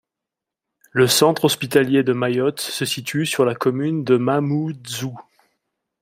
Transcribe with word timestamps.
Le 0.93 1.05
centre 1.05 1.45
hospitalier 1.45 2.01
de 2.01 2.11
Mayotte 2.11 2.59
se 2.59 2.85
situe 2.85 3.27
sur 3.27 3.45
la 3.45 3.53
commune 3.53 4.03
de 4.03 4.17
Mamoudzou. 4.17 5.15